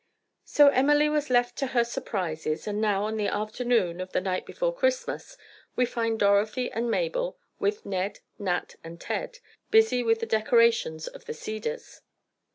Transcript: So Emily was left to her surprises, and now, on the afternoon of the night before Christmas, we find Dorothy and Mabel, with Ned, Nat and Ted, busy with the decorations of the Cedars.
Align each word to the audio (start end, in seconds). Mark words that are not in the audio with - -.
So 0.45 0.69
Emily 0.69 1.09
was 1.09 1.29
left 1.29 1.55
to 1.59 1.67
her 1.77 1.83
surprises, 1.83 2.65
and 2.65 2.81
now, 2.81 3.03
on 3.03 3.17
the 3.17 3.27
afternoon 3.27 4.01
of 4.01 4.13
the 4.13 4.19
night 4.19 4.47
before 4.47 4.73
Christmas, 4.73 5.37
we 5.75 5.85
find 5.85 6.17
Dorothy 6.17 6.71
and 6.71 6.89
Mabel, 6.89 7.37
with 7.59 7.85
Ned, 7.85 8.17
Nat 8.39 8.77
and 8.83 8.99
Ted, 8.99 9.37
busy 9.69 10.01
with 10.01 10.19
the 10.19 10.25
decorations 10.25 11.05
of 11.05 11.25
the 11.25 11.35
Cedars. 11.35 12.01